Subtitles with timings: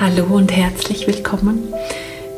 [0.00, 1.74] Hallo und herzlich willkommen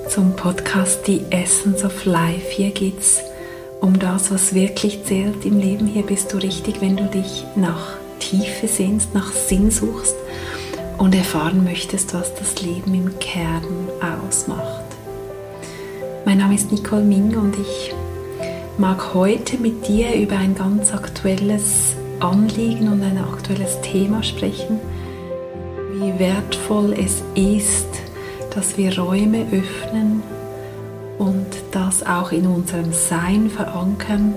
[0.08, 2.51] zum Podcast The Essence of Life.
[2.51, 3.21] Hier geht es
[3.83, 5.87] um das, was wirklich zählt im Leben.
[5.87, 10.15] Hier bist du richtig, wenn du dich nach Tiefe sehnst, nach Sinn suchst
[10.96, 13.65] und erfahren möchtest, was das Leben im Kern
[14.27, 14.85] ausmacht.
[16.24, 17.92] Mein Name ist Nicole Ming und ich
[18.79, 24.80] mag heute mit dir über ein ganz aktuelles Anliegen und ein aktuelles Thema sprechen,
[26.20, 27.88] wertvoll es ist,
[28.55, 30.23] dass wir Räume öffnen
[31.19, 34.34] und das auch in unserem Sein verankern,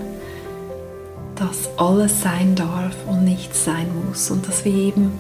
[1.35, 5.11] dass alles sein darf und nichts sein muss und dass wir eben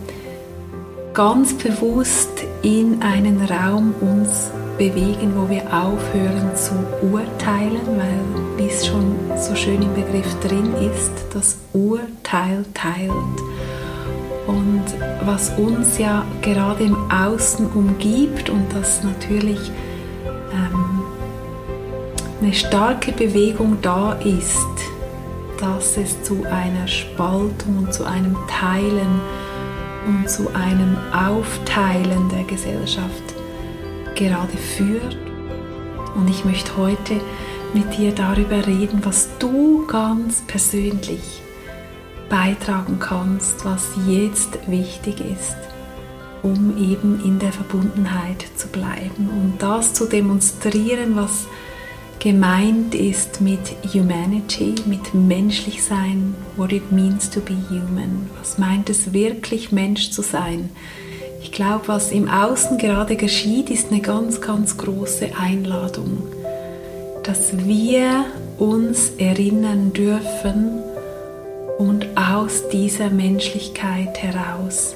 [1.13, 2.31] ganz bewusst
[2.61, 6.73] in einen Raum uns bewegen, wo wir aufhören zu
[7.11, 13.11] urteilen, weil, wie es schon so schön im Begriff drin ist, das Urteil teilt.
[14.47, 14.83] Und
[15.25, 19.71] was uns ja gerade im Außen umgibt und das natürlich
[20.51, 21.01] ähm,
[22.41, 24.67] eine starke Bewegung da ist,
[25.59, 29.21] dass es zu einer Spaltung und zu einem Teilen
[30.05, 33.23] und zu einem Aufteilen der Gesellschaft
[34.15, 35.17] gerade führt.
[36.15, 37.21] Und ich möchte heute
[37.73, 41.42] mit dir darüber reden, was du ganz persönlich
[42.33, 45.55] beitragen kannst, was jetzt wichtig ist,
[46.41, 51.45] um eben in der Verbundenheit zu bleiben und das zu demonstrieren, was
[52.17, 53.59] gemeint ist mit
[53.93, 58.27] Humanity, mit menschlich sein, what it means to be human.
[58.39, 60.71] Was meint es wirklich, Mensch zu sein?
[61.39, 66.23] Ich glaube, was im Außen gerade geschieht, ist eine ganz, ganz große Einladung,
[67.21, 68.25] dass wir
[68.57, 70.81] uns erinnern dürfen
[71.77, 74.95] und aus dieser Menschlichkeit heraus,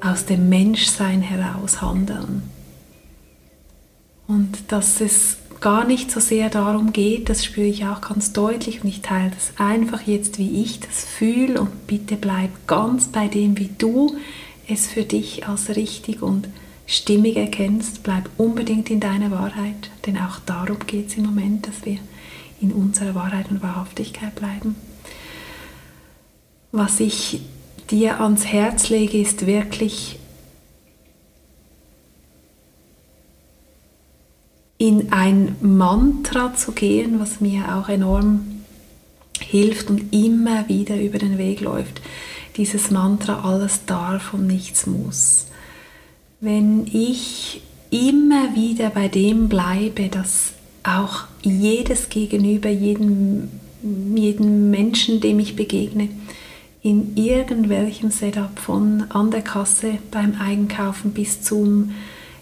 [0.00, 2.42] aus dem Menschsein heraus handeln.
[4.26, 8.82] Und dass es gar nicht so sehr darum geht, das spüre ich auch ganz deutlich
[8.82, 13.28] und ich teile das einfach jetzt, wie ich das fühle und bitte bleib ganz bei
[13.28, 14.16] dem, wie du
[14.68, 16.48] es für dich als richtig und
[16.86, 21.84] stimmig erkennst, bleib unbedingt in deiner Wahrheit, denn auch darum geht es im Moment, dass
[21.84, 21.98] wir
[22.60, 24.76] in unserer Wahrheit und Wahrhaftigkeit bleiben.
[26.72, 27.40] Was ich
[27.90, 30.18] dir ans Herz lege, ist wirklich
[34.78, 38.62] in ein Mantra zu gehen, was mir auch enorm
[39.40, 42.00] hilft und immer wieder über den Weg läuft.
[42.56, 45.46] Dieses Mantra, alles darf und nichts muss.
[46.40, 47.60] Wenn ich
[47.90, 50.52] immer wieder bei dem bleibe, dass
[50.82, 53.50] auch jedes Gegenüber, jeden,
[54.14, 56.08] jeden Menschen, dem ich begegne,
[56.82, 61.92] in irgendwelchem Setup von an der Kasse beim Einkaufen bis zum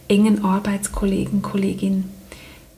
[0.07, 2.05] engen Arbeitskollegen, Kollegin,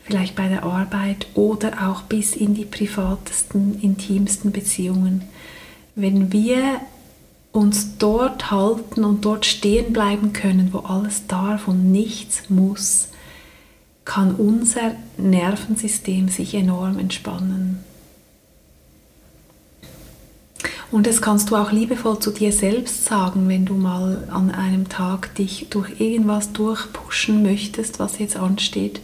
[0.02, 5.22] vielleicht bei der Arbeit oder auch bis in die privatesten, intimsten Beziehungen.
[5.94, 6.80] Wenn wir
[7.52, 13.08] uns dort halten und dort stehen bleiben können, wo alles darf und nichts muss,
[14.04, 17.84] kann unser Nervensystem sich enorm entspannen.
[20.90, 24.88] Und das kannst du auch liebevoll zu dir selbst sagen, wenn du mal an einem
[24.88, 29.00] Tag dich durch irgendwas durchpushen möchtest, was jetzt ansteht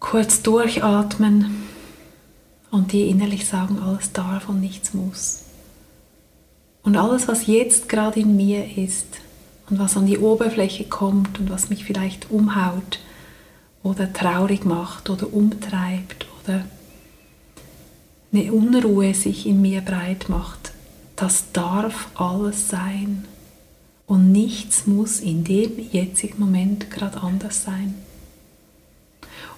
[0.00, 1.64] kurz durchatmen
[2.70, 5.42] und dir innerlich sagen, alles darf und nichts muss.
[6.82, 9.06] Und alles, was jetzt gerade in mir ist
[9.68, 13.00] und was an die Oberfläche kommt und was mich vielleicht umhaut
[13.82, 16.64] oder traurig macht oder umtreibt oder
[18.32, 20.72] eine Unruhe sich in mir breit macht,
[21.16, 23.24] das darf alles sein.
[24.06, 27.94] Und nichts muss in dem jetzigen Moment gerade anders sein.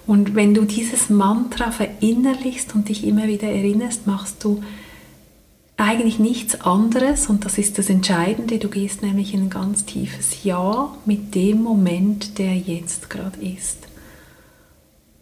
[0.07, 4.61] Und wenn du dieses Mantra verinnerlichst und dich immer wieder erinnerst, machst du
[5.77, 8.59] eigentlich nichts anderes und das ist das Entscheidende.
[8.59, 13.77] Du gehst nämlich in ein ganz tiefes Ja mit dem Moment, der jetzt gerade ist.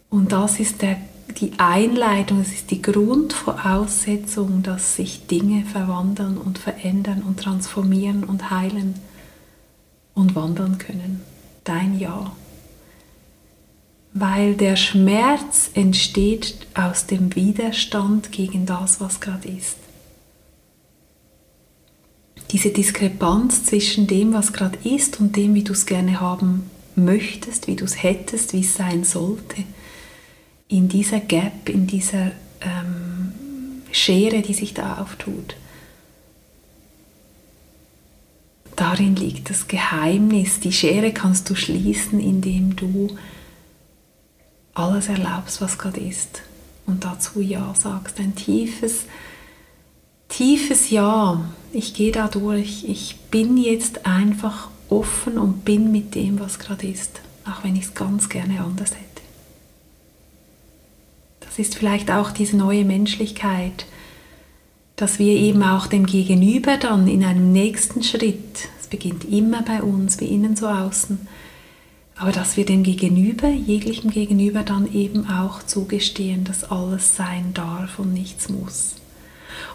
[0.09, 0.97] Und das ist der,
[1.37, 8.49] die Einleitung, das ist die Grundvoraussetzung, dass sich Dinge verwandeln und verändern und transformieren und
[8.49, 8.95] heilen
[10.13, 11.21] und wandern können.
[11.63, 12.31] Dein Ja
[14.13, 19.77] weil der Schmerz entsteht aus dem Widerstand gegen das, was gerade ist.
[22.51, 27.67] Diese Diskrepanz zwischen dem, was gerade ist und dem, wie du es gerne haben möchtest,
[27.67, 29.63] wie du es hättest, wie es sein sollte,
[30.69, 32.31] in dieser Gap, in dieser
[32.61, 33.33] ähm,
[33.91, 35.55] Schere, die sich da auftut.
[38.79, 40.61] darin liegt das Geheimnis.
[40.61, 43.09] Die Schere kannst du schließen, indem du
[44.73, 46.41] alles erlaubst, was gerade ist.
[46.85, 48.19] Und dazu Ja sagst.
[48.19, 49.05] Ein tiefes,
[50.29, 51.43] tiefes Ja.
[51.71, 52.85] Ich gehe da durch.
[52.85, 57.21] Ich bin jetzt einfach offen und bin mit dem, was gerade ist.
[57.45, 59.08] Auch wenn ich es ganz gerne anders hätte.
[61.59, 63.85] Ist vielleicht auch diese neue Menschlichkeit,
[64.95, 69.83] dass wir eben auch dem Gegenüber dann in einem nächsten Schritt, es beginnt immer bei
[69.83, 71.19] uns, wie innen so außen,
[72.15, 77.99] aber dass wir dem Gegenüber, jeglichem Gegenüber dann eben auch zugestehen, dass alles sein darf
[77.99, 78.95] und nichts muss.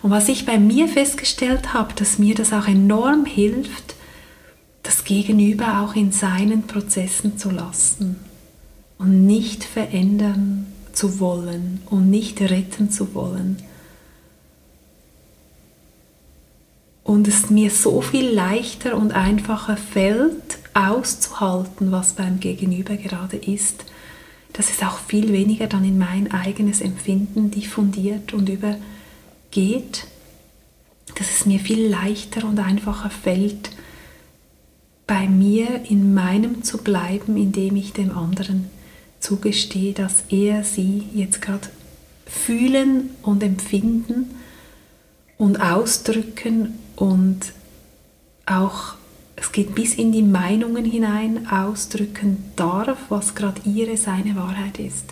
[0.00, 3.94] Und was ich bei mir festgestellt habe, dass mir das auch enorm hilft,
[4.82, 8.16] das Gegenüber auch in seinen Prozessen zu lassen
[8.96, 13.58] und nicht verändern zu wollen und nicht retten zu wollen,
[17.04, 23.84] und es mir so viel leichter und einfacher fällt, auszuhalten, was beim Gegenüber gerade ist,
[24.54, 30.06] dass es auch viel weniger dann in mein eigenes Empfinden diffundiert und übergeht,
[31.16, 33.70] dass es mir viel leichter und einfacher fällt,
[35.06, 38.70] bei mir in meinem zu bleiben, indem ich dem anderen
[39.24, 41.68] zugestehe, dass er sie jetzt gerade
[42.26, 44.34] fühlen und empfinden
[45.38, 47.40] und ausdrücken und
[48.46, 48.94] auch
[49.36, 55.06] es geht bis in die Meinungen hinein ausdrücken darf, was gerade ihre, seine Wahrheit ist.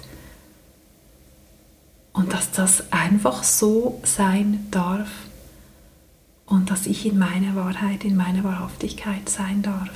[2.13, 5.09] Und dass das einfach so sein darf
[6.47, 9.91] und dass ich in meiner Wahrheit, in meiner Wahrhaftigkeit sein darf.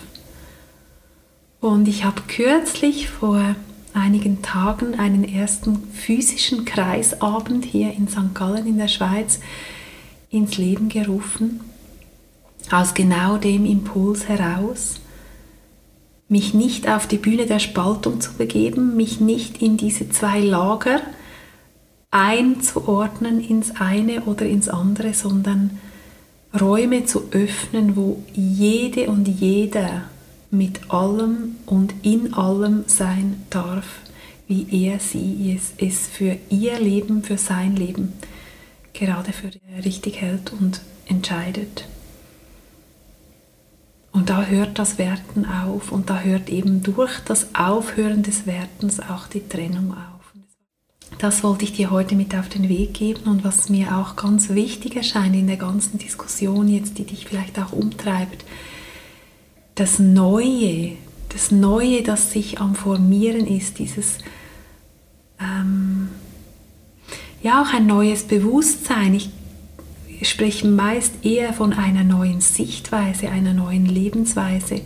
[1.60, 3.54] Und ich habe kürzlich vor
[3.96, 8.34] einigen Tagen einen ersten physischen Kreisabend hier in St.
[8.34, 9.40] Gallen in der Schweiz
[10.30, 11.60] ins Leben gerufen
[12.70, 15.00] aus genau dem Impuls heraus,
[16.28, 21.00] mich nicht auf die Bühne der Spaltung zu begeben, mich nicht in diese zwei Lager
[22.10, 25.78] einzuordnen ins eine oder ins andere, sondern
[26.58, 30.02] Räume zu öffnen, wo jede und jeder
[30.56, 33.86] mit allem und in allem sein darf,
[34.48, 38.12] wie er sie es für ihr Leben, für sein Leben
[38.94, 39.50] gerade für
[39.84, 41.86] richtig hält und entscheidet.
[44.12, 48.98] Und da hört das Werten auf und da hört eben durch das Aufhören des Wertens
[48.98, 50.16] auch die Trennung auf.
[51.18, 54.50] Das wollte ich dir heute mit auf den Weg geben und was mir auch ganz
[54.50, 58.44] wichtig erscheint in der ganzen Diskussion jetzt, die dich vielleicht auch umtreibt,
[59.76, 60.96] das Neue,
[61.28, 64.18] das Neue, das sich am Formieren ist, dieses
[65.38, 66.08] ähm,
[67.42, 69.14] ja auch ein neues Bewusstsein.
[69.14, 69.30] Ich
[70.22, 74.80] sprechen meist eher von einer neuen Sichtweise, einer neuen Lebensweise,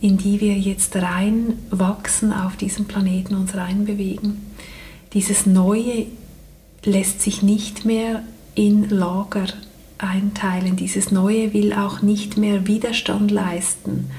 [0.00, 4.38] in die wir jetzt reinwachsen auf diesem Planeten, uns reinbewegen.
[5.12, 6.06] Dieses Neue
[6.82, 8.22] lässt sich nicht mehr
[8.54, 9.48] in Lager
[9.98, 10.76] einteilen.
[10.76, 14.10] Dieses Neue will auch nicht mehr Widerstand leisten.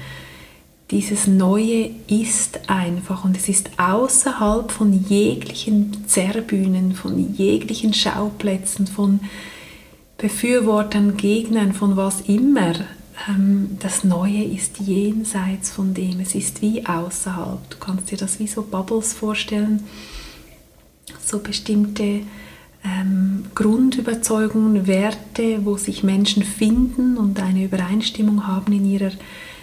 [0.90, 9.20] Dieses Neue ist einfach und es ist außerhalb von jeglichen Zerrbühnen, von jeglichen Schauplätzen, von
[10.16, 12.72] Befürwortern, Gegnern von was immer,
[13.26, 16.20] ähm, das Neue ist jenseits von dem.
[16.20, 17.70] Es ist wie außerhalb.
[17.70, 19.84] Du kannst dir das wie so Bubbles vorstellen,
[21.24, 22.20] so bestimmte
[22.88, 29.12] ähm, Grundüberzeugungen, Werte, wo sich Menschen finden und eine Übereinstimmung haben in ihrer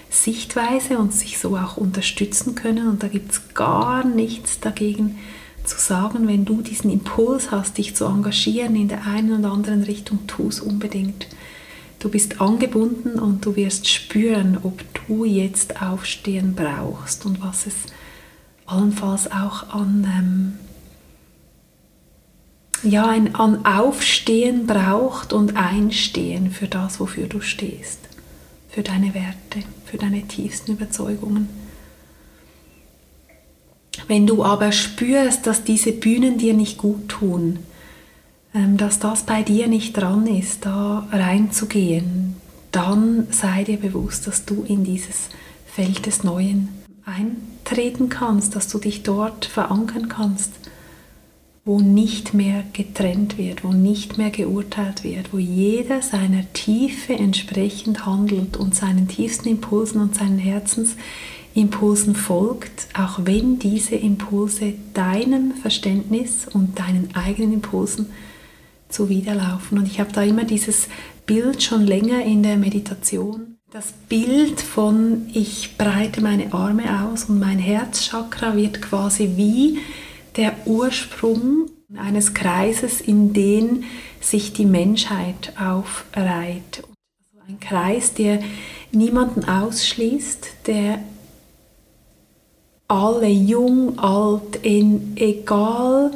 [0.10, 2.88] Sichtweise und sich so auch unterstützen können.
[2.88, 5.18] Und da gibt es gar nichts dagegen,
[5.64, 9.84] zu sagen, wenn du diesen Impuls hast, dich zu engagieren in der einen oder anderen
[9.84, 11.28] Richtung, tu es unbedingt.
[12.00, 17.74] Du bist angebunden und du wirst spüren, ob du jetzt Aufstehen brauchst und was es
[18.68, 20.54] allenfalls auch an, ähm,
[22.84, 28.00] ja, ein, an Aufstehen braucht und Einstehen für das, wofür du stehst,
[28.70, 31.50] für deine Werte, für deine tiefsten Überzeugungen.
[34.08, 37.60] Wenn du aber spürst, dass diese Bühnen dir nicht gut tun,
[38.54, 42.36] ähm, dass das bei dir nicht dran ist, da reinzugehen,
[42.72, 45.30] dann sei dir bewusst, dass du in dieses
[45.66, 46.70] Feld des Neuen
[47.06, 50.52] eintreten kannst, dass du dich dort verankern kannst,
[51.66, 58.06] wo nicht mehr getrennt wird, wo nicht mehr geurteilt wird, wo jeder seiner Tiefe entsprechend
[58.06, 60.96] handelt und seinen tiefsten Impulsen und seinen Herzens
[61.56, 68.08] Impulsen folgt, auch wenn diese Impulse deinem Verständnis und deinen eigenen Impulsen
[68.90, 69.80] zuwiderlaufen.
[69.80, 70.88] Und ich habe da immer dieses
[71.26, 77.40] Bild schon länger in der Meditation, Das Bild von ich breite meine Arme aus und
[77.40, 79.80] mein Herzchakra wird quasi wie
[80.38, 83.86] der Ursprung eines Kreises, in den
[84.20, 86.84] sich die Menschheit aufreiht.
[86.84, 88.40] Also ein Kreis, der
[88.92, 91.00] niemanden ausschließt, der
[92.88, 96.12] alle jung, alt, in egal,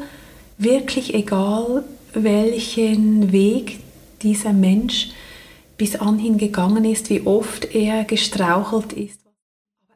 [0.58, 1.84] wirklich egal,
[2.14, 3.80] welchen Weg
[4.22, 5.12] dieser Mensch
[5.78, 9.19] bis anhin gegangen ist, wie oft er gestrauchelt ist.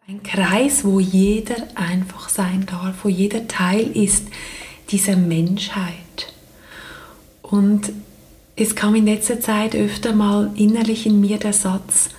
[0.05, 4.27] Ein Kreis, wo jeder einfach sein darf, wo jeder Teil ist
[4.89, 6.33] dieser Menschheit.
[7.41, 7.93] Und
[8.57, 12.09] es kam in letzter Zeit öfter mal innerlich in mir der Satz,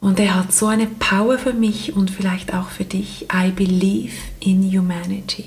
[0.00, 3.28] und er hat so eine Power für mich und vielleicht auch für dich.
[3.32, 5.44] I believe in humanity.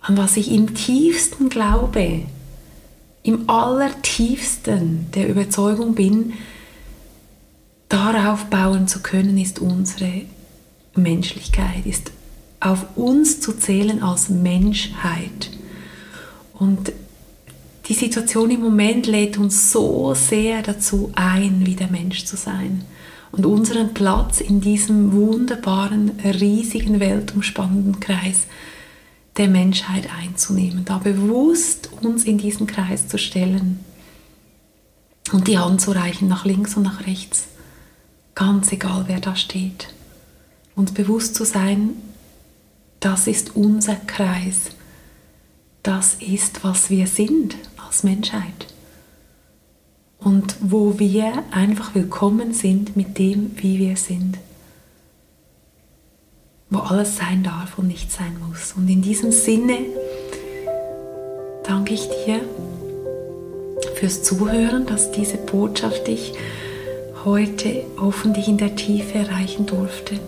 [0.00, 2.22] An was ich im tiefsten glaube,
[3.22, 6.32] im allertiefsten der Überzeugung bin,
[7.94, 10.22] darauf bauen zu können, ist unsere
[10.96, 12.10] Menschlichkeit, ist
[12.58, 15.50] auf uns zu zählen als Menschheit.
[16.54, 16.92] Und
[17.86, 22.84] die Situation im Moment lädt uns so sehr dazu ein, wieder Mensch zu sein.
[23.30, 28.46] Und unseren Platz in diesem wunderbaren, riesigen, weltumspannenden Kreis
[29.36, 33.80] der Menschheit einzunehmen, da bewusst uns in diesen Kreis zu stellen
[35.32, 37.48] und die Hand zu reichen nach links und nach rechts,
[38.34, 39.94] ganz egal wer da steht.
[40.74, 41.90] Und bewusst zu sein,
[43.00, 44.70] das ist unser Kreis,
[45.82, 48.66] das ist, was wir sind als Menschheit.
[50.18, 54.38] Und wo wir einfach willkommen sind mit dem, wie wir sind
[56.74, 58.74] wo alles sein darf und nicht sein muss.
[58.76, 59.78] Und in diesem Sinne
[61.62, 62.40] danke ich dir
[63.94, 66.32] fürs Zuhören, dass diese Botschaft dich
[67.24, 70.18] heute hoffentlich in der Tiefe erreichen durfte.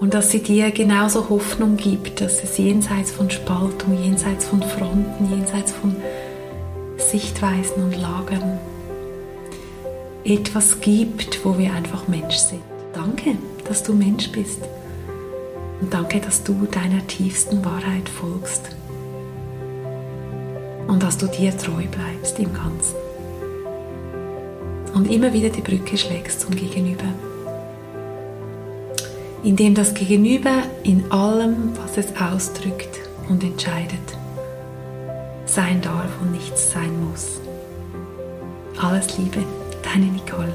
[0.00, 5.30] Und dass sie dir genauso Hoffnung gibt, dass es jenseits von Spaltung, jenseits von Fronten,
[5.30, 5.96] jenseits von
[6.96, 8.58] Sichtweisen und Lagern
[10.24, 12.62] etwas gibt, wo wir einfach Mensch sind.
[12.92, 13.36] Danke,
[13.68, 14.60] dass du Mensch bist.
[15.80, 18.62] Und danke, dass du deiner tiefsten Wahrheit folgst.
[20.86, 23.03] Und dass du dir treu bleibst im Ganzen.
[24.94, 27.04] Und immer wieder die Brücke schlägst zum Gegenüber.
[29.42, 33.98] Indem das Gegenüber in allem, was es ausdrückt und entscheidet,
[35.46, 37.40] sein darf und nichts sein muss.
[38.80, 39.42] Alles Liebe,
[39.82, 40.52] deine Nicole.